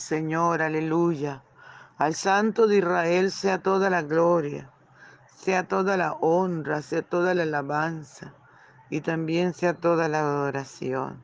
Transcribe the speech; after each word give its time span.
Señor, 0.00 0.62
aleluya. 0.62 1.44
Al 1.98 2.14
Santo 2.14 2.66
de 2.66 2.78
Israel 2.78 3.30
sea 3.30 3.62
toda 3.62 3.90
la 3.90 4.02
gloria, 4.02 4.70
sea 5.36 5.68
toda 5.68 5.96
la 5.96 6.14
honra, 6.14 6.82
sea 6.82 7.02
toda 7.02 7.34
la 7.34 7.44
alabanza 7.44 8.34
y 8.88 9.02
también 9.02 9.52
sea 9.54 9.74
toda 9.74 10.08
la 10.08 10.20
adoración. 10.20 11.22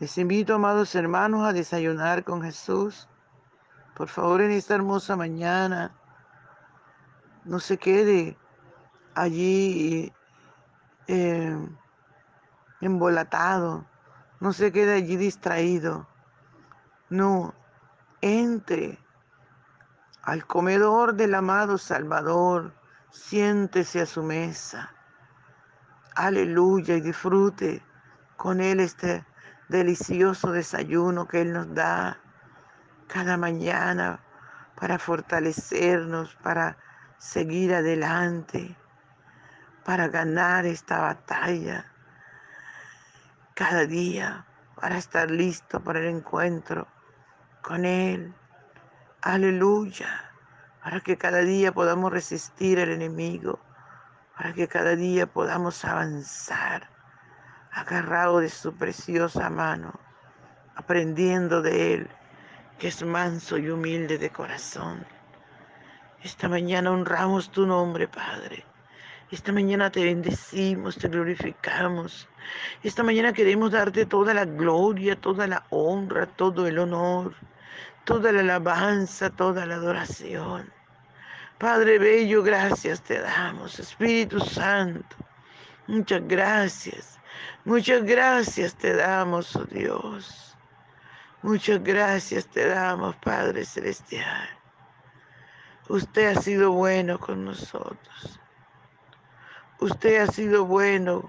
Les 0.00 0.18
invito, 0.18 0.54
amados 0.54 0.94
hermanos, 0.94 1.46
a 1.46 1.52
desayunar 1.52 2.24
con 2.24 2.42
Jesús. 2.42 3.08
Por 3.94 4.08
favor, 4.08 4.40
en 4.40 4.50
esta 4.50 4.74
hermosa 4.74 5.14
mañana, 5.14 5.94
no 7.44 7.60
se 7.60 7.76
quede 7.76 8.36
allí 9.14 10.12
eh, 11.06 11.56
embolatado, 12.80 13.84
no 14.40 14.52
se 14.52 14.72
quede 14.72 14.94
allí 14.94 15.16
distraído. 15.16 16.08
No, 17.12 17.54
entre 18.22 18.98
al 20.22 20.46
comedor 20.46 21.14
del 21.14 21.34
amado 21.34 21.76
Salvador, 21.76 22.72
siéntese 23.10 24.00
a 24.00 24.06
su 24.06 24.22
mesa. 24.22 24.94
Aleluya 26.14 26.96
y 26.96 27.02
disfrute 27.02 27.84
con 28.38 28.62
Él 28.62 28.80
este 28.80 29.26
delicioso 29.68 30.52
desayuno 30.52 31.28
que 31.28 31.42
Él 31.42 31.52
nos 31.52 31.74
da 31.74 32.18
cada 33.08 33.36
mañana 33.36 34.18
para 34.80 34.98
fortalecernos, 34.98 36.34
para 36.36 36.78
seguir 37.18 37.74
adelante, 37.74 38.74
para 39.84 40.08
ganar 40.08 40.64
esta 40.64 40.98
batalla 41.02 41.84
cada 43.52 43.84
día, 43.84 44.46
para 44.80 44.96
estar 44.96 45.30
listo 45.30 45.78
para 45.78 45.98
el 45.98 46.06
encuentro 46.06 46.88
con 47.62 47.84
Él. 47.84 48.34
Aleluya. 49.22 50.30
Para 50.82 51.00
que 51.00 51.16
cada 51.16 51.38
día 51.38 51.72
podamos 51.72 52.12
resistir 52.12 52.78
al 52.80 52.90
enemigo. 52.90 53.58
Para 54.36 54.52
que 54.52 54.68
cada 54.68 54.96
día 54.96 55.26
podamos 55.26 55.84
avanzar 55.84 56.92
agarrado 57.72 58.40
de 58.40 58.50
su 58.50 58.74
preciosa 58.74 59.48
mano, 59.48 59.98
aprendiendo 60.76 61.62
de 61.62 61.94
Él, 61.94 62.10
que 62.78 62.88
es 62.88 63.02
manso 63.02 63.56
y 63.56 63.70
humilde 63.70 64.18
de 64.18 64.30
corazón. 64.30 65.06
Esta 66.22 66.48
mañana 66.48 66.90
honramos 66.90 67.50
tu 67.50 67.66
nombre, 67.66 68.08
Padre. 68.08 68.64
Esta 69.32 69.50
mañana 69.50 69.90
te 69.90 70.04
bendecimos, 70.04 70.96
te 70.96 71.08
glorificamos. 71.08 72.28
Esta 72.84 73.02
mañana 73.02 73.32
queremos 73.32 73.72
darte 73.72 74.06
toda 74.06 74.32
la 74.32 74.44
gloria, 74.44 75.16
toda 75.16 75.48
la 75.48 75.64
honra, 75.70 76.26
todo 76.26 76.68
el 76.68 76.78
honor 76.78 77.34
toda 78.04 78.32
la 78.32 78.40
alabanza, 78.40 79.30
toda 79.30 79.66
la 79.66 79.76
adoración. 79.76 80.72
Padre 81.58 81.98
Bello, 81.98 82.42
gracias 82.42 83.02
te 83.02 83.20
damos. 83.20 83.78
Espíritu 83.78 84.40
Santo, 84.40 85.16
muchas 85.86 86.26
gracias. 86.26 87.18
Muchas 87.64 88.02
gracias 88.02 88.74
te 88.74 88.94
damos, 88.94 89.54
oh 89.56 89.64
Dios. 89.64 90.56
Muchas 91.42 91.82
gracias 91.82 92.46
te 92.46 92.66
damos, 92.66 93.16
Padre 93.16 93.64
Celestial. 93.64 94.48
Usted 95.88 96.36
ha 96.36 96.40
sido 96.40 96.72
bueno 96.72 97.18
con 97.18 97.44
nosotros. 97.44 98.41
Usted 99.82 100.20
ha 100.20 100.26
sido 100.28 100.64
bueno. 100.64 101.28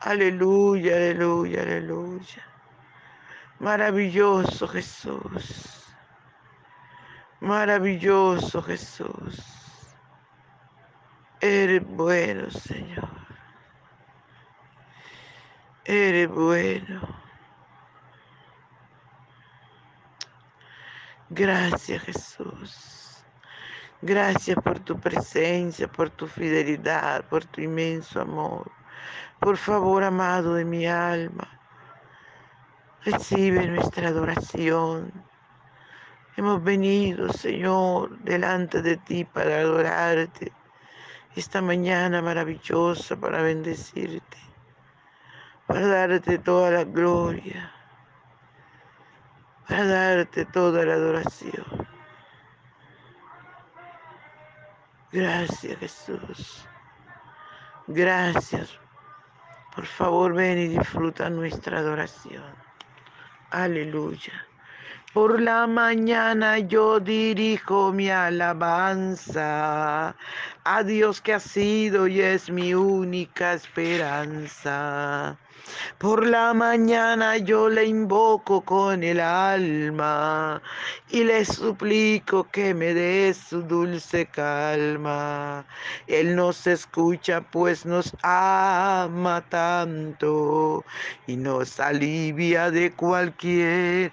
Aleluya, 0.00 0.94
aleluya, 0.94 1.62
aleluya. 1.62 2.44
Maravilloso 3.60 4.68
Jesús. 4.68 5.86
Maravilloso 7.40 8.62
Jesús. 8.62 9.42
Eres 11.40 11.82
bueno, 11.86 12.50
Señor. 12.50 13.08
Eres 15.86 16.28
bueno. 16.28 17.00
Gracias 21.30 22.02
Jesús. 22.02 23.05
Gracias 24.02 24.56
por 24.62 24.78
tu 24.80 24.98
presencia, 25.00 25.88
por 25.88 26.10
tu 26.10 26.26
fidelidad, 26.26 27.24
por 27.28 27.44
tu 27.44 27.60
inmenso 27.60 28.20
amor. 28.20 28.70
Por 29.40 29.56
favor, 29.56 30.04
amado 30.04 30.54
de 30.54 30.64
mi 30.64 30.86
alma, 30.86 31.56
Recibe 33.06 33.68
nuestra 33.68 34.08
adoración. 34.08 35.12
Hemos 36.36 36.60
venido, 36.64 37.32
Señor, 37.32 38.18
delante 38.18 38.82
de 38.82 38.96
ti 38.96 39.24
para 39.24 39.60
adorarte 39.60 40.52
esta 41.36 41.62
mañana 41.62 42.20
maravillosa, 42.20 43.14
para 43.14 43.42
bendecirte, 43.42 44.38
para 45.68 45.86
darte 45.86 46.38
toda 46.38 46.72
la 46.72 46.82
gloria, 46.82 47.72
para 49.68 49.86
darte 49.86 50.44
toda 50.46 50.84
la 50.84 50.94
adoración. 50.94 51.95
Gracias, 55.10 55.78
Jesús. 55.78 56.70
Gracias. 57.86 58.80
Por 59.70 59.86
favor, 59.86 60.34
ven 60.34 60.58
y 60.58 60.68
disfruta 60.68 61.30
nuestra 61.30 61.78
adoración. 61.78 62.56
Aleluya. 63.50 64.52
Por 65.16 65.40
la 65.40 65.66
mañana 65.66 66.58
yo 66.58 67.00
dirijo 67.00 67.90
mi 67.90 68.10
alabanza 68.10 70.14
a 70.62 70.82
Dios 70.82 71.22
que 71.22 71.32
ha 71.32 71.40
sido 71.40 72.06
y 72.06 72.20
es 72.20 72.50
mi 72.50 72.74
única 72.74 73.54
esperanza. 73.54 75.38
Por 75.98 76.26
la 76.26 76.52
mañana 76.52 77.38
yo 77.38 77.70
le 77.70 77.86
invoco 77.86 78.60
con 78.60 79.02
el 79.02 79.20
alma 79.20 80.60
y 81.08 81.24
le 81.24 81.46
suplico 81.46 82.44
que 82.50 82.74
me 82.74 82.92
dé 82.92 83.34
su 83.34 83.62
dulce 83.62 84.26
calma. 84.26 85.64
Él 86.06 86.36
nos 86.36 86.66
escucha 86.66 87.40
pues 87.40 87.86
nos 87.86 88.14
ama 88.22 89.42
tanto 89.48 90.84
y 91.26 91.36
nos 91.36 91.80
alivia 91.80 92.70
de 92.70 92.92
cualquier 92.92 94.12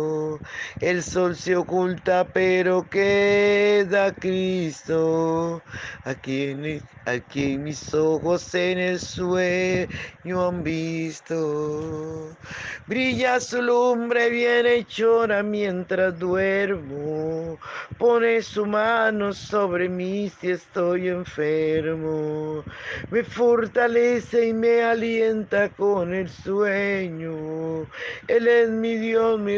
el 0.79 1.03
sol 1.03 1.35
se 1.35 1.55
oculta, 1.55 2.25
pero 2.33 2.87
queda 2.89 4.13
Cristo, 4.13 5.61
a 6.03 6.13
quien, 6.15 6.81
a 7.05 7.19
quien 7.19 7.63
mis 7.63 7.93
ojos 7.93 8.53
en 8.55 8.77
el 8.79 8.99
sueño 8.99 10.47
han 10.47 10.63
visto. 10.63 12.37
Brilla 12.87 13.39
su 13.39 13.61
lumbre 13.61 14.29
bien 14.29 14.65
hechora 14.65 15.43
mientras 15.43 16.17
duermo, 16.19 17.57
pone 17.97 18.41
su 18.41 18.65
mano 18.65 19.33
sobre 19.33 19.87
mí 19.89 20.29
si 20.29 20.51
estoy 20.51 21.07
enfermo, 21.09 22.65
me 23.11 23.23
fortalece 23.23 24.47
y 24.47 24.53
me 24.53 24.83
alienta 24.83 25.69
con 25.69 26.13
el 26.13 26.29
sueño. 26.29 27.87
Él 28.27 28.47
es 28.47 28.69
mi 28.69 28.95
Dios, 28.97 29.39
mi 29.39 29.57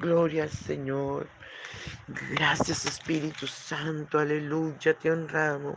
Gloria 0.00 0.42
al 0.42 0.50
Señor. 0.50 1.26
Gracias 2.32 2.84
Espíritu 2.84 3.46
Santo, 3.46 4.18
aleluya, 4.18 4.92
te 4.94 5.10
honramos. 5.10 5.76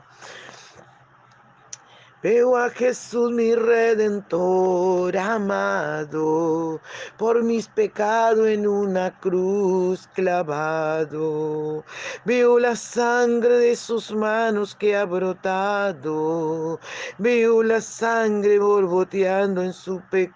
Veo 2.21 2.57
a 2.57 2.69
Jesús 2.69 3.31
mi 3.31 3.55
redentor 3.55 5.15
amado, 5.15 6.81
por 7.17 7.43
mis 7.43 7.69
pecados 7.69 8.45
en 8.49 8.67
una 8.67 9.17
cruz 9.21 10.05
clavado. 10.13 11.85
Veo 12.25 12.59
la 12.59 12.75
sangre 12.75 13.57
de 13.59 13.75
sus 13.77 14.11
manos 14.11 14.75
que 14.75 14.97
ha 14.97 15.05
brotado. 15.05 16.77
Veo 17.19 17.63
la 17.63 17.79
sangre 17.79 18.59
borboteando 18.59 19.63
en 19.63 19.71
su 19.71 20.01
pecado 20.09 20.35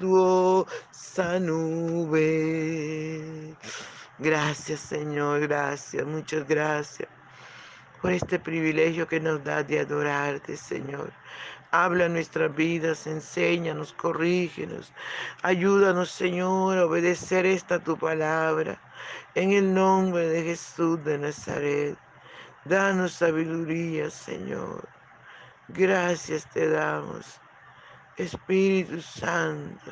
majestuosa 0.01 1.39
nube. 1.39 2.75
Gracias 4.19 4.79
Señor, 4.79 5.41
gracias, 5.41 6.05
muchas 6.05 6.47
gracias 6.47 7.09
por 8.01 8.11
este 8.11 8.39
privilegio 8.39 9.07
que 9.07 9.19
nos 9.19 9.43
da 9.43 9.63
de 9.63 9.79
adorarte 9.79 10.57
Señor. 10.57 11.11
Habla 11.71 12.09
nuestras 12.09 12.53
vidas, 12.53 13.07
enséñanos, 13.07 13.93
corrígenos. 13.93 14.91
Ayúdanos, 15.41 16.11
Señor, 16.11 16.77
a 16.77 16.85
obedecer 16.85 17.45
esta 17.45 17.79
tu 17.79 17.97
palabra. 17.97 18.77
En 19.35 19.53
el 19.53 19.73
nombre 19.73 20.27
de 20.27 20.43
Jesús 20.43 21.01
de 21.05 21.17
Nazaret. 21.17 21.97
Danos 22.65 23.13
sabiduría, 23.13 24.09
Señor. 24.09 24.85
Gracias 25.69 26.45
te 26.49 26.67
damos. 26.67 27.39
Espíritu 28.15 29.01
Santo, 29.01 29.91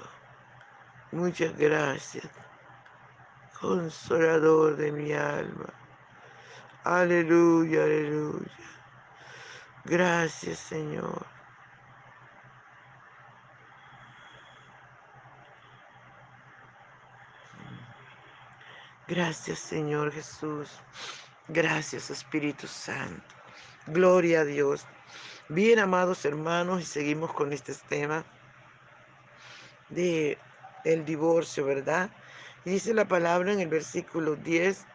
muchas 1.12 1.56
gracias, 1.56 2.30
consolador 3.60 4.78
de 4.78 4.92
mi 4.92 5.14
alma. 5.14 5.74
Aleluya, 6.84 7.84
aleluya. 7.84 8.70
Gracias, 9.84 10.60
Señor. 10.60 11.28
Gracias, 19.08 19.60
Señor 19.60 20.12
Jesús. 20.12 20.84
Gracias, 21.48 22.12
Espíritu 22.12 22.68
Santo. 22.68 23.36
Gloria 23.88 24.42
a 24.42 24.46
Dios. 24.46 24.88
Bien, 25.52 25.80
amados 25.80 26.26
hermanos, 26.26 26.80
y 26.80 26.86
seguimos 26.86 27.34
con 27.34 27.52
este 27.54 27.74
tema 27.90 28.24
de 29.90 30.38
el 30.86 31.04
divorcio, 31.06 31.66
¿verdad? 31.66 32.12
dice 32.66 32.94
la 32.94 33.08
palabra 33.08 33.52
en 33.52 33.60
el 33.60 33.68
versículo 33.68 34.36
10, 34.36 34.86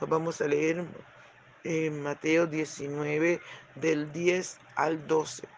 lo 0.00 0.06
vamos 0.06 0.40
a 0.40 0.46
leer 0.46 0.84
en 1.64 2.00
Mateo 2.00 2.46
19, 2.46 3.40
del 3.74 4.12
10 4.12 4.58
al 4.76 5.04
12. 5.04 5.48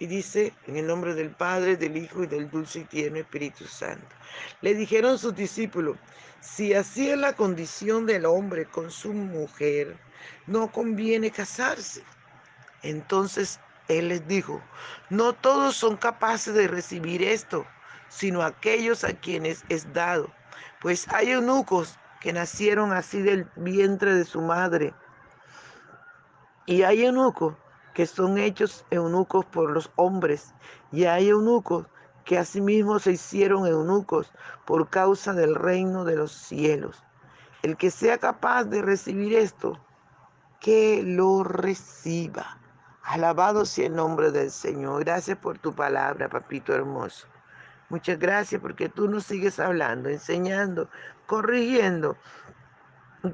Y 0.00 0.08
dice, 0.08 0.52
en 0.66 0.78
el 0.78 0.88
nombre 0.88 1.14
del 1.14 1.30
Padre, 1.30 1.76
del 1.76 1.96
Hijo 1.96 2.24
y 2.24 2.26
del 2.26 2.50
dulce 2.50 2.80
y 2.80 2.84
tierno 2.86 3.20
Espíritu 3.20 3.66
Santo. 3.66 4.16
Le 4.62 4.74
dijeron 4.74 5.16
sus 5.16 5.36
discípulos, 5.36 5.96
si 6.40 6.74
así 6.74 7.08
es 7.08 7.18
la 7.18 7.34
condición 7.34 8.04
del 8.06 8.26
hombre 8.26 8.66
con 8.66 8.90
su 8.90 9.12
mujer, 9.12 9.96
no 10.48 10.72
conviene 10.72 11.30
casarse. 11.30 12.02
Entonces 12.82 13.60
él 13.98 14.08
les 14.08 14.26
dijo, 14.26 14.60
no 15.10 15.32
todos 15.32 15.76
son 15.76 15.96
capaces 15.96 16.54
de 16.54 16.68
recibir 16.68 17.22
esto, 17.22 17.66
sino 18.08 18.42
aquellos 18.42 19.04
a 19.04 19.14
quienes 19.14 19.64
es 19.68 19.92
dado. 19.92 20.30
Pues 20.80 21.08
hay 21.08 21.30
eunucos 21.30 21.98
que 22.20 22.32
nacieron 22.32 22.92
así 22.92 23.22
del 23.22 23.48
vientre 23.56 24.14
de 24.14 24.24
su 24.24 24.40
madre. 24.40 24.94
Y 26.66 26.82
hay 26.82 27.04
eunucos 27.04 27.54
que 27.94 28.06
son 28.06 28.38
hechos 28.38 28.84
eunucos 28.90 29.44
por 29.46 29.70
los 29.70 29.90
hombres. 29.96 30.54
Y 30.92 31.04
hay 31.04 31.28
eunucos 31.28 31.86
que 32.24 32.38
asimismo 32.38 32.98
se 32.98 33.12
hicieron 33.12 33.66
eunucos 33.66 34.32
por 34.64 34.88
causa 34.88 35.32
del 35.32 35.54
reino 35.54 36.04
de 36.04 36.16
los 36.16 36.32
cielos. 36.32 37.02
El 37.62 37.76
que 37.76 37.90
sea 37.90 38.18
capaz 38.18 38.64
de 38.64 38.82
recibir 38.82 39.34
esto, 39.34 39.78
que 40.60 41.02
lo 41.04 41.42
reciba. 41.42 42.61
Alabado 43.02 43.64
sea 43.66 43.86
el 43.86 43.96
nombre 43.96 44.30
del 44.30 44.50
Señor. 44.50 45.04
Gracias 45.04 45.36
por 45.38 45.58
tu 45.58 45.74
palabra, 45.74 46.28
papito 46.28 46.74
hermoso. 46.74 47.26
Muchas 47.88 48.18
gracias 48.18 48.60
porque 48.60 48.88
tú 48.88 49.08
nos 49.08 49.24
sigues 49.24 49.58
hablando, 49.60 50.08
enseñando, 50.08 50.88
corrigiendo. 51.26 52.16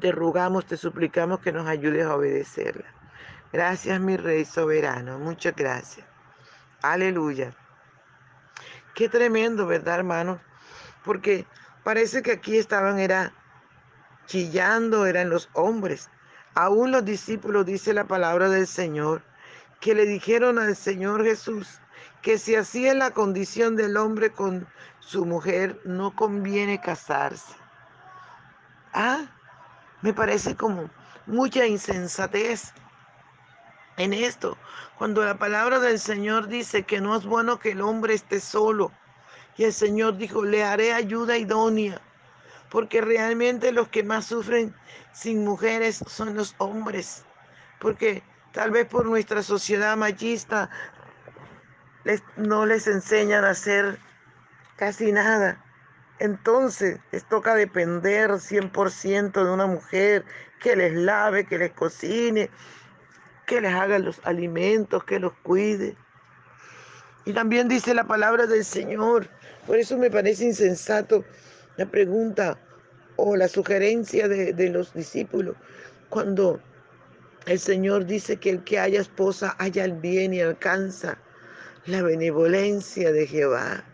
Te 0.01 0.11
rogamos, 0.11 0.67
te 0.67 0.77
suplicamos 0.77 1.41
que 1.41 1.53
nos 1.53 1.67
ayudes 1.67 2.07
a 2.07 2.17
obedecerla. 2.17 2.87
Gracias, 3.53 4.01
mi 4.01 4.17
Rey 4.17 4.45
soberano. 4.45 5.19
Muchas 5.19 5.55
gracias. 5.55 6.07
Aleluya. 6.83 7.53
Qué 8.95 9.09
tremendo, 9.09 9.67
¿verdad, 9.67 9.99
hermano? 9.99 10.41
Porque 11.05 11.47
parece 11.85 12.23
que 12.23 12.33
aquí 12.33 12.59
estaban, 12.59 12.99
era 12.99 13.33
chillando, 14.27 15.07
eran 15.07 15.31
los 15.31 15.49
hombres. 15.53 16.11
Aún 16.55 16.91
los 16.91 17.05
discípulos, 17.05 17.65
dice 17.65 17.95
la 17.95 18.05
palabra 18.05 18.49
del 18.49 18.67
Señor, 18.67 19.23
que 19.81 19.95
le 19.95 20.07
dijeron 20.07 20.59
al 20.59 20.77
Señor 20.77 21.25
Jesús 21.25 21.81
que 22.23 22.39
si 22.39 22.57
así 22.57 22.87
es 22.87 22.97
la 22.97 23.13
condición 23.13 23.77
del 23.77 23.97
hombre 23.97 24.31
con 24.31 24.67
su 24.99 25.25
mujer, 25.25 25.81
no 25.85 26.15
conviene 26.15 26.81
casarse. 26.81 27.55
Ah, 28.93 29.27
me 30.03 30.13
parece 30.13 30.57
como 30.57 30.91
mucha 31.27 31.67
insensatez 31.67 32.73
en 33.97 34.13
esto, 34.13 34.57
cuando 34.97 35.25
la 35.25 35.39
palabra 35.39 35.79
del 35.81 35.99
Señor 35.99 36.49
dice 36.49 36.85
que 36.85 37.01
no 37.01 37.17
es 37.17 37.25
bueno 37.25 37.59
que 37.59 37.73
el 37.73 37.81
hombre 37.81 38.15
esté 38.15 38.41
solo. 38.41 38.93
Y 39.57 39.65
el 39.65 39.73
Señor 39.73 40.17
dijo, 40.17 40.45
le 40.45 40.63
haré 40.63 40.93
ayuda 40.93 41.37
idónea, 41.37 42.01
porque 42.71 43.01
realmente 43.01 43.73
los 43.73 43.89
que 43.89 44.05
más 44.05 44.27
sufren 44.27 44.75
sin 45.13 45.45
mujeres 45.45 46.05
son 46.07 46.37
los 46.37 46.55
hombres, 46.59 47.25
porque 47.81 48.23
Tal 48.59 48.73
vez 48.73 48.87
por 48.87 49.07
nuestra 49.07 49.41
sociedad 49.45 49.97
machista 49.97 50.69
no 52.37 52.67
les 52.67 52.89
enseñan 52.89 53.45
a 53.45 53.51
hacer 53.51 54.01
casi 54.75 55.13
nada. 55.13 55.65
Entonces 56.19 56.99
les 57.13 57.23
toca 57.29 57.55
depender 57.55 58.33
100% 58.33 59.45
de 59.45 59.53
una 59.53 59.67
mujer 59.67 60.25
que 60.61 60.75
les 60.75 60.93
lave, 60.93 61.47
que 61.47 61.57
les 61.57 61.71
cocine, 61.71 62.51
que 63.47 63.61
les 63.61 63.73
haga 63.73 64.01
los 64.01 64.21
alimentos, 64.25 65.05
que 65.05 65.21
los 65.21 65.35
cuide. 65.45 65.97
Y 67.27 67.35
también 67.35 67.69
dice 67.69 67.95
la 67.95 68.09
palabra 68.09 68.47
del 68.47 68.65
Señor. 68.65 69.29
Por 69.69 69.77
eso 69.77 69.97
me 69.97 70.11
parece 70.11 70.47
insensato 70.47 71.25
la 71.77 71.87
pregunta 71.87 72.59
o 73.15 73.37
la 73.37 73.47
sugerencia 73.47 74.27
de, 74.27 74.53
de 74.53 74.71
los 74.71 74.95
discípulos 74.95 75.55
cuando 76.09 76.61
el 77.49 77.59
Señor 77.59 78.05
dice 78.05 78.37
que 78.37 78.51
el 78.51 78.65
que 78.65 78.79
haya 78.79 79.01
esposa 79.01 79.57
haya 79.59 79.85
el 79.85 79.95
bien 79.95 80.35
y 80.35 80.41
alcanza 80.41 81.19
la 81.87 82.03
benevolencia 82.03 83.11
de 83.11 83.27
Jehová. 83.27 83.85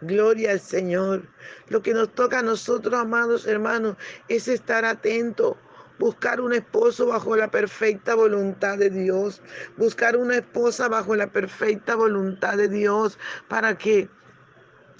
Gloria 0.00 0.50
al 0.50 0.60
Señor. 0.60 1.28
Lo 1.68 1.80
que 1.80 1.94
nos 1.94 2.12
toca 2.14 2.40
a 2.40 2.42
nosotros, 2.42 2.94
amados 2.94 3.46
hermanos, 3.46 3.96
es 4.28 4.48
estar 4.48 4.84
atentos 4.84 5.56
buscar 6.00 6.40
un 6.40 6.54
esposo 6.54 7.06
bajo 7.06 7.36
la 7.36 7.50
perfecta 7.50 8.14
voluntad 8.14 8.78
de 8.78 8.88
Dios, 8.88 9.42
buscar 9.76 10.16
una 10.16 10.36
esposa 10.36 10.88
bajo 10.88 11.14
la 11.14 11.26
perfecta 11.26 11.94
voluntad 11.94 12.56
de 12.56 12.68
Dios 12.68 13.18
para 13.48 13.76
que 13.76 14.08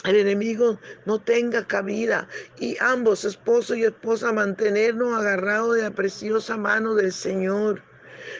el 0.04 0.16
enemigo 0.16 0.78
no 1.04 1.20
tenga 1.20 1.66
cabida 1.66 2.26
y 2.58 2.76
ambos, 2.80 3.24
esposo 3.24 3.74
y 3.74 3.84
esposa, 3.84 4.32
mantenernos 4.32 5.18
agarrados 5.18 5.76
de 5.76 5.82
la 5.82 5.90
preciosa 5.90 6.56
mano 6.56 6.94
del 6.94 7.12
Señor. 7.12 7.82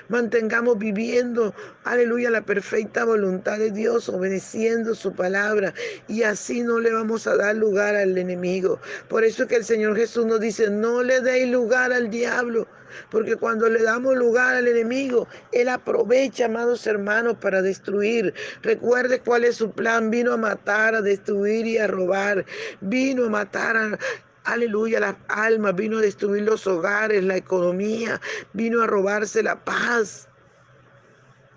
Mantengamos 0.09 0.79
viviendo, 0.79 1.55
aleluya, 1.85 2.31
la 2.31 2.43
perfecta 2.43 3.05
voluntad 3.05 3.59
de 3.59 3.71
Dios, 3.71 4.09
obedeciendo 4.09 4.95
su 4.95 5.13
palabra. 5.13 5.75
Y 6.09 6.23
así 6.23 6.63
no 6.63 6.79
le 6.81 6.93
vamos 6.93 7.27
a 7.27 7.37
dar 7.37 7.57
lugar 7.57 7.97
al 7.97 8.17
enemigo. 8.17 8.81
Por 9.09 9.25
eso 9.25 9.43
es 9.45 9.49
que 9.49 9.57
el 9.57 9.65
Señor 9.65 9.97
Jesús 9.97 10.27
nos 10.27 10.41
dice, 10.41 10.71
no 10.71 11.03
le 11.03 11.21
deis 11.21 11.49
lugar 11.51 11.93
al 11.93 12.11
diablo. 12.11 12.67
Porque 13.11 13.37
cuando 13.37 13.69
le 13.69 13.83
damos 13.83 14.17
lugar 14.17 14.57
al 14.57 14.69
enemigo, 14.69 15.29
Él 15.53 15.69
aprovecha, 15.69 16.47
amados 16.47 16.87
hermanos, 16.87 17.37
para 17.41 17.63
destruir. 17.63 18.35
Recuerde 18.63 19.21
cuál 19.21 19.45
es 19.45 19.57
su 19.57 19.71
plan. 19.71 20.11
Vino 20.11 20.33
a 20.33 20.37
matar, 20.37 20.95
a 20.95 21.03
destruir 21.03 21.67
y 21.67 21.79
a 21.79 21.87
robar. 21.87 22.45
Vino 22.81 23.27
a 23.27 23.29
matar 23.29 23.77
a, 23.77 23.99
aleluya, 24.45 25.01
las 25.01 25.17
almas, 25.29 25.75
vino 25.75 25.99
a 25.99 26.03
destruir 26.03 26.43
los 26.43 26.67
hogares, 26.67 27.25
la 27.25 27.37
economía, 27.37 28.21
vino 28.53 28.83
a 28.83 28.87
robarse 28.87 29.43
la 29.43 29.65
paz. 29.65 30.29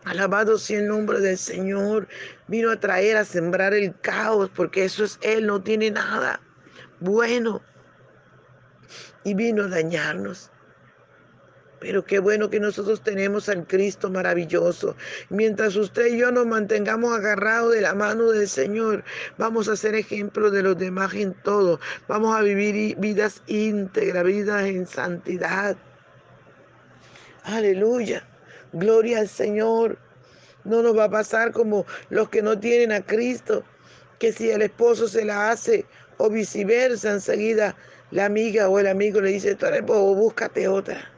Alabado 0.06 0.58
sea 0.58 0.80
el 0.80 0.88
nombre 0.88 1.20
del 1.20 1.38
Señor. 1.38 2.08
Vino 2.48 2.72
a 2.72 2.80
traer, 2.80 3.18
a 3.18 3.26
sembrar 3.26 3.74
el 3.74 3.98
caos, 4.02 4.50
porque 4.54 4.84
eso 4.84 5.06
es 5.06 5.18
Él, 5.22 5.48
no 5.48 5.62
tiene 5.62 5.92
nada 5.92 6.42
bueno. 7.04 7.62
Y 9.24 9.34
vino 9.34 9.64
a 9.64 9.68
dañarnos. 9.68 10.52
Pero 11.84 12.06
qué 12.06 12.20
bueno 12.20 12.50
que 12.50 12.62
nosotros 12.62 13.04
tenemos 13.04 13.50
al 13.50 13.68
Cristo 13.68 14.10
maravilloso. 14.10 14.96
Mientras 15.30 15.76
usted 15.76 16.14
y 16.14 16.20
yo 16.20 16.32
nos 16.32 16.48
mantengamos 16.48 17.14
agarrados 17.14 17.74
de 17.74 17.82
la 17.82 17.94
mano 17.94 18.32
del 18.32 18.48
Señor, 18.48 19.04
vamos 19.38 19.68
a 19.68 19.76
ser 19.76 19.94
ejemplo 19.94 20.50
de 20.50 20.64
los 20.64 20.78
demás 20.78 21.14
en 21.14 21.34
todo. 21.44 21.82
Vamos 22.08 22.38
a 22.38 22.42
vivir 22.42 22.96
vidas 23.00 23.44
íntegras, 23.48 24.24
vidas 24.24 24.64
en 24.64 24.88
santidad. 24.88 25.76
Aleluya. 27.44 28.26
Gloria 28.72 29.20
al 29.20 29.28
Señor. 29.28 29.98
No 30.64 30.84
nos 30.84 30.98
va 30.98 31.04
a 31.04 31.12
pasar 31.12 31.52
como 31.52 31.86
los 32.10 32.30
que 32.30 32.42
no 32.42 32.58
tienen 32.58 32.94
a 32.94 33.06
Cristo, 33.06 33.66
que 34.20 34.32
si 34.32 34.52
el 34.52 34.62
esposo 34.62 35.10
se 35.10 35.26
la 35.26 35.52
hace 35.52 35.86
o 36.16 36.30
viceversa, 36.30 37.12
enseguida 37.12 37.76
la 38.12 38.24
amiga 38.24 38.70
o 38.70 38.80
el 38.80 38.88
amigo 38.88 39.20
le 39.20 39.32
dice, 39.32 39.56
tú 39.56 39.66
eres 39.66 39.82
bobo, 39.82 40.16
búscate 40.16 40.70
otra. 40.70 41.13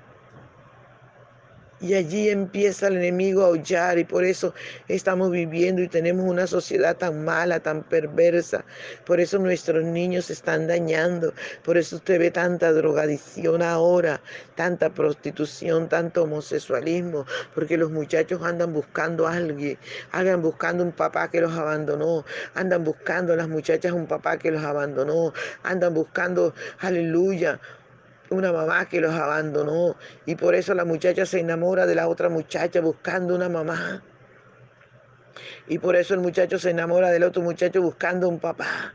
Y 1.81 1.93
allí 1.93 2.29
empieza 2.29 2.87
el 2.87 2.95
enemigo 2.95 3.43
a 3.43 3.47
aullar 3.47 3.99
y 3.99 4.05
por 4.05 4.23
eso 4.23 4.53
estamos 4.87 5.29
viviendo 5.29 5.81
y 5.81 5.89
tenemos 5.89 6.25
una 6.25 6.47
sociedad 6.47 6.95
tan 6.95 7.25
mala, 7.25 7.59
tan 7.59 7.83
perversa. 7.83 8.63
Por 9.05 9.19
eso 9.19 9.39
nuestros 9.39 9.83
niños 9.83 10.25
se 10.25 10.33
están 10.33 10.67
dañando. 10.67 11.33
Por 11.63 11.77
eso 11.77 11.97
usted 11.97 12.17
ve 12.19 12.31
tanta 12.31 12.71
drogadicción 12.71 13.61
ahora, 13.61 14.21
tanta 14.55 14.89
prostitución, 14.89 15.89
tanto 15.89 16.23
homosexualismo. 16.23 17.25
Porque 17.53 17.77
los 17.77 17.91
muchachos 17.91 18.41
andan 18.41 18.71
buscando 18.71 19.27
a 19.27 19.33
alguien, 19.33 19.77
andan 20.11 20.41
buscando 20.41 20.81
un 20.81 20.93
papá 20.93 21.29
que 21.29 21.41
los 21.41 21.53
abandonó, 21.53 22.23
andan 22.53 22.85
buscando 22.85 23.33
a 23.33 23.35
las 23.35 23.49
muchachas 23.49 23.91
un 23.91 24.07
papá 24.07 24.37
que 24.37 24.49
los 24.49 24.63
abandonó, 24.63 25.33
andan 25.63 25.93
buscando, 25.93 26.53
aleluya, 26.79 27.59
una 28.29 28.51
mamá 28.51 28.85
que 28.85 29.01
los 29.01 29.13
abandonó 29.13 29.95
y 30.25 30.35
por 30.35 30.55
eso 30.55 30.73
la 30.73 30.85
muchacha 30.85 31.25
se 31.25 31.39
enamora 31.39 31.85
de 31.85 31.95
la 31.95 32.07
otra 32.07 32.29
muchacha 32.29 32.81
buscando 32.81 33.35
una 33.35 33.49
mamá. 33.49 34.03
Y 35.67 35.79
por 35.79 35.95
eso 35.95 36.13
el 36.13 36.19
muchacho 36.19 36.59
se 36.59 36.69
enamora 36.69 37.09
del 37.09 37.23
otro 37.23 37.41
muchacho 37.41 37.81
buscando 37.81 38.29
un 38.29 38.39
papá. 38.39 38.93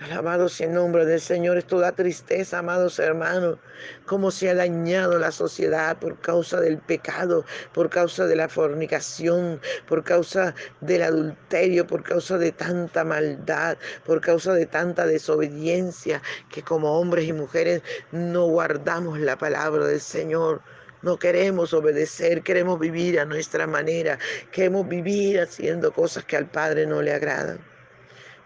Alabado 0.00 0.48
sea 0.48 0.66
el 0.66 0.72
nombre 0.72 1.04
del 1.04 1.20
Señor. 1.20 1.58
Esto 1.58 1.78
da 1.78 1.92
tristeza, 1.92 2.60
amados 2.60 2.98
hermanos, 2.98 3.58
cómo 4.06 4.30
se 4.30 4.48
ha 4.48 4.54
dañado 4.54 5.18
la 5.18 5.30
sociedad 5.30 5.98
por 5.98 6.18
causa 6.20 6.58
del 6.58 6.78
pecado, 6.78 7.44
por 7.74 7.90
causa 7.90 8.24
de 8.26 8.34
la 8.34 8.48
fornicación, 8.48 9.60
por 9.86 10.02
causa 10.02 10.54
del 10.80 11.02
adulterio, 11.02 11.86
por 11.86 12.02
causa 12.02 12.38
de 12.38 12.50
tanta 12.50 13.04
maldad, 13.04 13.76
por 14.06 14.22
causa 14.22 14.54
de 14.54 14.64
tanta 14.64 15.04
desobediencia, 15.04 16.22
que 16.48 16.62
como 16.62 16.98
hombres 16.98 17.26
y 17.26 17.34
mujeres 17.34 17.82
no 18.10 18.46
guardamos 18.46 19.18
la 19.18 19.36
palabra 19.36 19.84
del 19.84 20.00
Señor. 20.00 20.62
No 21.02 21.18
queremos 21.18 21.74
obedecer, 21.74 22.42
queremos 22.42 22.78
vivir 22.78 23.20
a 23.20 23.26
nuestra 23.26 23.66
manera, 23.66 24.18
queremos 24.50 24.88
vivir 24.88 25.40
haciendo 25.40 25.92
cosas 25.92 26.24
que 26.24 26.38
al 26.38 26.46
Padre 26.46 26.86
no 26.86 27.02
le 27.02 27.12
agradan. 27.12 27.60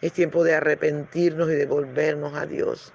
Es 0.04 0.12
tiempo 0.12 0.44
de 0.44 0.54
arrepentirnos 0.54 1.48
y 1.48 1.54
de 1.54 1.64
volvernos 1.64 2.34
a 2.34 2.44
Dios. 2.44 2.92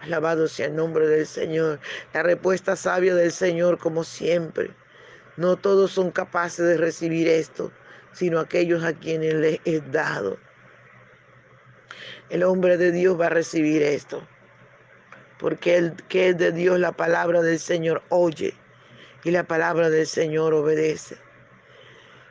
Alabado 0.00 0.48
sea 0.48 0.66
el 0.66 0.74
nombre 0.74 1.06
del 1.06 1.28
Señor. 1.28 1.78
La 2.12 2.24
respuesta 2.24 2.74
sabia 2.74 3.14
del 3.14 3.30
Señor, 3.30 3.78
como 3.78 4.02
siempre. 4.02 4.72
No 5.36 5.54
todos 5.54 5.92
son 5.92 6.10
capaces 6.10 6.66
de 6.66 6.76
recibir 6.76 7.28
esto, 7.28 7.70
sino 8.10 8.40
aquellos 8.40 8.82
a 8.82 8.94
quienes 8.94 9.34
les 9.34 9.60
es 9.64 9.92
dado. 9.92 10.36
El 12.30 12.42
hombre 12.42 12.78
de 12.78 12.90
Dios 12.90 13.18
va 13.20 13.26
a 13.26 13.30
recibir 13.30 13.80
esto. 13.84 14.26
Porque 15.38 15.76
el 15.76 15.94
que 16.08 16.30
es 16.30 16.36
de 16.36 16.50
Dios, 16.50 16.80
la 16.80 16.90
palabra 16.90 17.42
del 17.42 17.60
Señor 17.60 18.02
oye 18.08 18.54
y 19.22 19.30
la 19.30 19.44
palabra 19.44 19.88
del 19.88 20.08
Señor 20.08 20.52
obedece. 20.52 21.16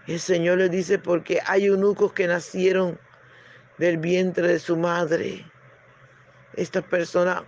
El 0.08 0.20
Señor 0.20 0.58
le 0.58 0.68
dice 0.68 1.00
porque 1.00 1.40
hay 1.46 1.68
eunucos 1.68 2.12
que 2.12 2.28
nacieron 2.28 3.00
del 3.78 3.98
vientre 3.98 4.48
de 4.48 4.60
su 4.60 4.78
madre. 4.78 5.46
Estas 6.56 6.84
personas, 6.84 7.44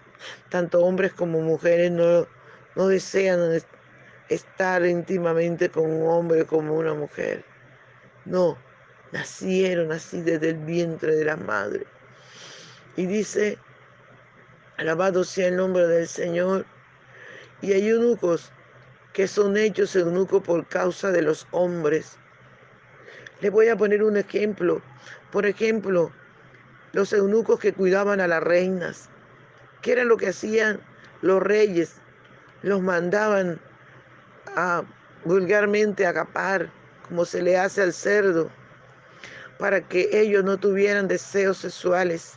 tanto 0.49 0.81
hombres 0.81 1.13
como 1.13 1.41
mujeres, 1.41 1.91
no, 1.91 2.27
no 2.75 2.87
desean 2.87 3.61
estar 4.29 4.85
íntimamente 4.85 5.69
con 5.69 5.91
un 5.91 6.07
hombre 6.07 6.45
como 6.45 6.73
una 6.75 6.93
mujer. 6.93 7.43
No, 8.25 8.57
nacieron 9.11 9.91
así 9.91 10.21
desde 10.21 10.49
el 10.49 10.57
vientre 10.57 11.15
de 11.15 11.25
la 11.25 11.37
madre. 11.37 11.85
Y 12.97 13.05
dice, 13.05 13.57
alabado 14.77 15.23
sea 15.23 15.47
el 15.47 15.57
nombre 15.57 15.85
del 15.87 16.07
Señor. 16.07 16.65
Y 17.61 17.73
hay 17.73 17.89
eunucos 17.89 18.51
que 19.13 19.27
son 19.27 19.55
hechos 19.55 19.95
eunucos 19.95 20.43
por 20.43 20.67
causa 20.67 21.11
de 21.11 21.21
los 21.21 21.47
hombres. 21.51 22.17
Les 23.41 23.51
voy 23.51 23.67
a 23.67 23.75
poner 23.75 24.03
un 24.03 24.17
ejemplo. 24.17 24.81
Por 25.31 25.45
ejemplo, 25.45 26.11
los 26.93 27.11
eunucos 27.11 27.59
que 27.59 27.73
cuidaban 27.73 28.21
a 28.21 28.27
las 28.27 28.41
reinas. 28.41 29.09
¿Qué 29.81 29.91
era 29.91 30.03
lo 30.03 30.17
que 30.17 30.29
hacían 30.29 30.79
los 31.21 31.43
reyes? 31.43 31.95
Los 32.61 32.81
mandaban 32.81 33.59
a 34.55 34.83
vulgarmente 35.25 36.07
a 36.07 36.13
capar, 36.13 36.71
como 37.07 37.25
se 37.25 37.41
le 37.41 37.57
hace 37.57 37.81
al 37.81 37.93
cerdo, 37.93 38.49
para 39.59 39.81
que 39.81 40.09
ellos 40.13 40.43
no 40.43 40.57
tuvieran 40.57 41.07
deseos 41.07 41.57
sexuales 41.57 42.33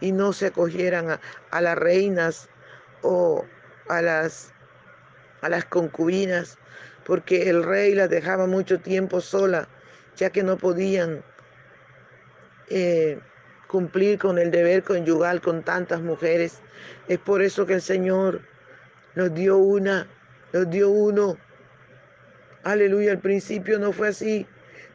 y 0.00 0.12
no 0.12 0.32
se 0.32 0.46
acogieran 0.46 1.10
a, 1.10 1.20
a 1.50 1.60
las 1.60 1.78
reinas 1.78 2.48
o 3.02 3.44
a 3.88 4.02
las, 4.02 4.52
a 5.40 5.48
las 5.48 5.64
concubinas, 5.64 6.58
porque 7.04 7.48
el 7.48 7.62
rey 7.64 7.94
las 7.94 8.10
dejaba 8.10 8.46
mucho 8.46 8.80
tiempo 8.80 9.20
sola, 9.20 9.68
ya 10.16 10.30
que 10.30 10.42
no 10.42 10.56
podían 10.56 11.22
eh, 12.68 13.18
cumplir 13.66 14.18
con 14.18 14.38
el 14.38 14.50
deber 14.50 14.82
conyugal 14.82 15.40
con 15.40 15.62
tantas 15.62 16.00
mujeres. 16.00 16.60
Es 17.08 17.18
por 17.18 17.42
eso 17.42 17.66
que 17.66 17.74
el 17.74 17.82
Señor 17.82 18.42
nos 19.14 19.34
dio 19.34 19.58
una, 19.58 20.06
nos 20.52 20.68
dio 20.70 20.90
uno. 20.90 21.36
Aleluya, 22.64 23.12
al 23.12 23.18
principio 23.18 23.78
no 23.78 23.92
fue 23.92 24.08
así. 24.08 24.46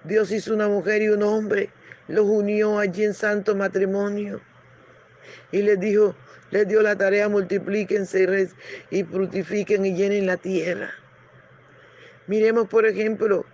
Dios 0.03 0.31
hizo 0.31 0.53
una 0.53 0.67
mujer 0.67 1.01
y 1.01 1.09
un 1.09 1.23
hombre, 1.23 1.69
los 2.07 2.25
unió 2.25 2.79
allí 2.79 3.03
en 3.03 3.13
santo 3.13 3.55
matrimonio 3.55 4.39
y 5.51 5.61
les 5.61 5.79
dijo, 5.79 6.15
les 6.51 6.67
dio 6.67 6.81
la 6.81 6.95
tarea, 6.95 7.27
multiplíquense 7.27 8.49
y 8.89 9.03
fructifiquen 9.03 9.85
y 9.85 9.95
llenen 9.95 10.25
la 10.25 10.37
tierra. 10.37 10.91
Miremos, 12.27 12.67
por 12.67 12.85
ejemplo, 12.85 13.45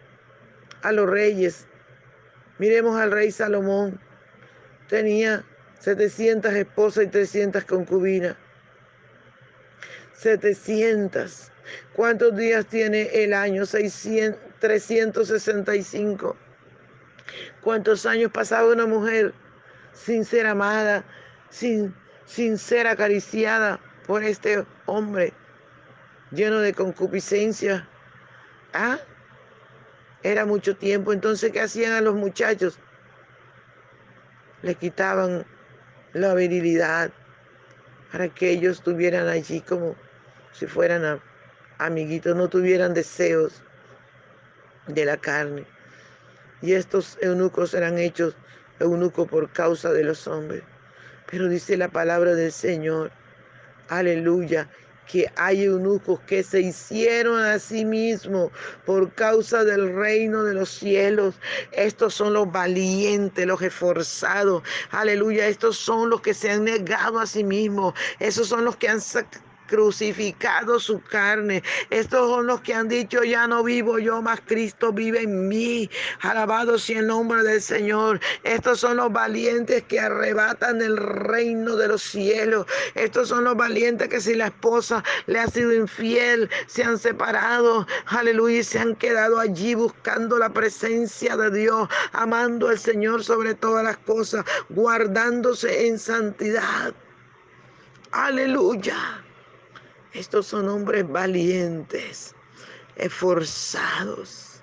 a 0.84 0.92
los 0.92 1.10
reyes. 1.10 1.66
Miremos 2.60 3.00
al 3.00 3.12
rey 3.12 3.32
Salomón 3.32 4.00
tenía 4.88 5.44
700 5.80 6.54
esposas 6.54 7.06
y 7.06 7.08
300 7.08 7.66
concubinas. 7.66 8.36
700. 10.14 11.52
¿Cuántos 11.96 12.36
días 12.36 12.66
tiene 12.68 13.10
el 13.24 13.34
año? 13.34 13.66
600, 13.66 14.40
365. 14.60 16.38
¿Cuántos 17.62 18.06
años 18.06 18.32
pasaba 18.32 18.72
una 18.72 18.86
mujer 18.86 19.34
sin 19.94 20.26
ser 20.26 20.46
amada, 20.46 21.04
sin, 21.50 21.96
sin 22.26 22.58
ser 22.58 22.88
acariciada 22.88 23.80
por 24.06 24.24
este 24.24 24.66
hombre 24.86 25.34
lleno 26.32 26.60
de 26.60 26.74
concupiscencia? 26.74 27.88
¿Ah? 28.74 29.00
Era 30.24 30.46
mucho 30.46 30.76
tiempo. 30.76 31.14
Entonces, 31.14 31.52
¿qué 31.52 31.62
hacían 31.62 31.94
a 31.94 32.02
los 32.02 32.16
muchachos? 32.16 32.80
le 34.64 34.76
quitaban 34.76 35.46
la 36.14 36.34
virilidad 36.34 37.12
para 38.12 38.30
que 38.30 38.50
ellos 38.50 38.78
estuvieran 38.78 39.28
allí 39.28 39.62
como 39.62 39.96
si 40.54 40.66
fueran 40.68 41.22
amiguitos, 41.78 42.36
no 42.36 42.48
tuvieran 42.48 42.94
deseos 42.94 43.62
de 44.88 45.06
la 45.06 45.18
carne. 45.18 45.66
Y 46.62 46.74
estos 46.74 47.18
eunucos 47.22 47.74
eran 47.74 47.98
hechos 47.98 48.36
eunucos 48.80 49.28
por 49.28 49.52
causa 49.52 49.92
de 49.92 50.04
los 50.04 50.28
hombres. 50.28 50.64
Pero 51.30 51.50
dice 51.50 51.76
la 51.76 51.90
palabra 51.90 52.34
del 52.34 52.52
Señor, 52.52 53.12
aleluya, 53.90 54.70
que 55.08 55.32
hay 55.36 55.64
eunucos 55.64 56.20
que 56.22 56.44
se 56.44 56.62
hicieron 56.62 57.42
a 57.42 57.60
sí 57.60 57.86
mismos 57.86 58.52
por 58.86 59.12
causa 59.14 59.64
del 59.64 59.96
reino 59.96 60.44
de 60.44 60.54
los 60.54 60.70
cielos. 60.70 61.36
Estos 61.72 62.14
son 62.14 62.34
los 62.34 62.52
valientes, 62.52 63.46
los 63.46 63.62
esforzados. 63.62 64.64
Aleluya, 64.92 65.48
estos 65.48 65.78
son 65.78 66.10
los 66.10 66.22
que 66.22 66.34
se 66.34 66.52
han 66.52 66.64
negado 66.66 67.20
a 67.20 67.26
sí 67.26 67.44
mismos. 67.44 67.94
Esos 68.20 68.48
son 68.48 68.66
los 68.66 68.76
que 68.76 68.90
han 68.90 69.02
crucificado 69.68 70.80
su 70.80 71.02
carne. 71.02 71.64
Estos 71.90 72.30
son 72.30 72.48
los 72.48 72.62
que 72.62 72.74
han 72.74 72.88
dicho, 72.88 73.24
ya 73.24 73.48
no 73.48 73.64
vivo 73.64 74.00
yo, 74.00 74.22
más 74.22 74.42
Cristo 74.46 74.92
vive 74.92 75.22
en 75.22 75.48
mí. 75.48 75.90
Alabado 76.22 76.78
sea 76.78 77.00
el 77.00 77.08
nombre 77.08 77.44
del 77.44 77.62
Señor. 77.62 78.20
Estos 78.44 78.80
son 78.80 78.98
los 78.98 79.12
valientes 79.12 79.84
que 79.84 80.00
arrebatan 80.00 80.82
el 80.82 80.98
reino 80.98 81.76
de 81.76 81.88
los 81.88 82.02
cielos. 82.02 82.66
Estos 82.96 83.30
son 83.30 83.44
los 83.44 83.56
valientes 83.56 84.10
que 84.10 84.22
si 84.22 84.36
la 84.36 84.48
esposa 84.48 85.04
le 85.28 85.40
ha 85.40 85.48
sido 85.48 85.74
infiel, 85.74 86.50
se 86.68 86.84
han 86.84 86.98
separado. 86.98 87.88
Aleluya, 88.06 88.60
y 88.60 88.64
se 88.64 88.80
han 88.80 88.96
quedado 88.96 89.40
allí 89.40 89.76
buscando 89.76 90.38
la 90.38 90.50
presencia 90.50 91.36
de 91.38 91.52
Dios, 91.52 91.88
amando 92.12 92.68
al 92.70 92.80
Señor 92.80 93.24
sobre 93.24 93.54
todas 93.56 93.84
las 93.84 93.98
cosas, 93.98 94.46
guardándose 94.70 95.88
en 95.88 95.98
santidad. 96.00 96.94
Aleluya. 98.12 99.23
Estos 100.14 100.46
son 100.46 100.70
hombres 100.70 101.08
valientes, 101.08 102.36
esforzados. 102.96 104.62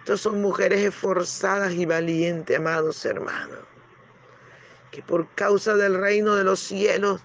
Estos 0.00 0.20
son 0.20 0.42
mujeres 0.42 0.80
esforzadas 0.80 1.72
y 1.72 1.86
valientes, 1.86 2.58
amados 2.58 3.04
hermanos. 3.06 3.60
Que 4.90 5.02
por 5.02 5.26
causa 5.34 5.76
del 5.76 5.98
reino 5.98 6.34
de 6.34 6.44
los 6.44 6.60
cielos 6.60 7.22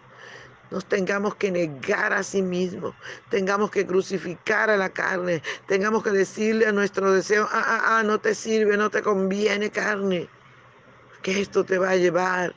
nos 0.72 0.86
tengamos 0.86 1.36
que 1.36 1.51
negar 1.51 2.13
a 2.13 2.24
sí 2.24 2.41
mismos, 2.41 2.95
tengamos 3.29 3.69
que 3.69 3.86
crucificar 3.86 4.69
a 4.69 4.77
la 4.77 4.89
carne, 4.89 5.43
tengamos 5.67 6.03
que 6.03 6.12
decirle 6.12 6.65
a 6.65 6.72
nuestro 6.72 7.12
deseo, 7.12 7.48
ah, 7.51 7.63
ah, 7.63 7.98
ah, 8.00 8.03
no 8.03 8.17
te 8.19 8.33
sirve, 8.33 8.75
no 8.77 8.89
te 8.89 9.01
conviene 9.01 9.69
carne, 9.69 10.29
que 11.22 11.41
esto 11.41 11.63
te 11.63 11.77
va 11.77 11.91
a 11.91 11.95
llevar 11.98 12.55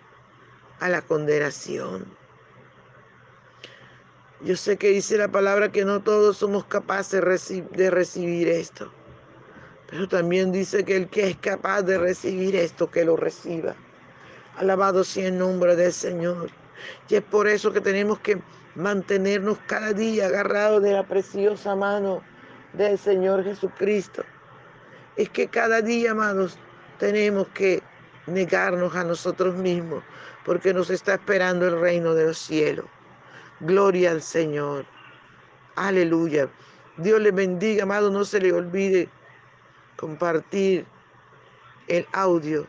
a 0.81 0.89
la 0.89 1.03
condenación. 1.03 2.07
Yo 4.43 4.55
sé 4.55 4.77
que 4.77 4.91
dice 4.91 5.17
la 5.17 5.29
palabra 5.29 5.73
que 5.73 5.85
no 5.85 6.03
todos 6.03 6.37
somos 6.37 6.67
capaces 6.67 7.23
de 7.73 7.91
recibir 7.91 8.49
esto. 8.49 8.93
Pero 9.89 10.07
también 10.09 10.53
dice 10.53 10.85
que 10.85 10.97
el 10.97 11.09
que 11.09 11.31
es 11.31 11.37
capaz 11.39 11.83
de 11.83 11.97
recibir 11.97 12.55
esto, 12.55 12.91
que 12.91 13.05
lo 13.05 13.17
reciba. 13.17 13.75
Alabado 14.57 15.05
sea 15.05 15.29
el 15.29 15.39
nombre 15.39 15.75
del 15.75 15.93
Señor. 15.93 16.51
Y 17.09 17.15
es 17.15 17.23
por 17.23 17.49
eso 17.49 17.73
que 17.73 17.81
tenemos 17.81 18.19
que 18.19 18.39
mantenernos 18.75 19.59
cada 19.67 19.95
día 19.95 20.27
agarrados 20.27 20.83
de 20.83 20.93
la 20.93 21.03
preciosa 21.03 21.75
mano 21.75 22.23
del 22.75 22.99
Señor 22.99 23.43
Jesucristo. 23.43 24.23
Es 25.17 25.31
que 25.31 25.49
cada 25.49 25.81
día, 25.81 26.11
amados, 26.11 26.59
tenemos 26.99 27.49
que 27.49 27.83
negarnos 28.27 28.95
a 28.95 29.05
nosotros 29.05 29.55
mismos, 29.55 30.03
porque 30.45 30.75
nos 30.75 30.91
está 30.91 31.15
esperando 31.15 31.67
el 31.67 31.81
reino 31.81 32.13
de 32.13 32.27
los 32.27 32.39
cielos. 32.39 32.85
Gloria 33.61 34.11
al 34.11 34.23
Señor. 34.23 34.85
Aleluya. 35.77 36.49
Dios 36.97 37.21
le 37.21 37.31
bendiga, 37.31 37.85
amado. 37.85 38.11
No 38.11 38.25
se 38.25 38.41
le 38.41 38.53
olvide 38.53 39.09
compartir 39.97 40.87
el 41.89 42.07
audio. 42.13 42.67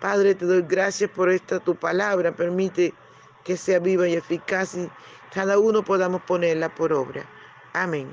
Padre, 0.00 0.34
te 0.34 0.46
doy 0.46 0.62
gracias 0.62 1.10
por 1.10 1.30
esta 1.30 1.60
tu 1.60 1.74
palabra. 1.74 2.32
Permite 2.32 2.94
que 3.44 3.56
sea 3.56 3.78
viva 3.78 4.08
y 4.08 4.14
eficaz 4.14 4.74
y 4.74 4.88
cada 5.32 5.58
uno 5.58 5.82
podamos 5.82 6.22
ponerla 6.22 6.68
por 6.74 6.92
obra. 6.92 7.24
Amén. 7.72 8.12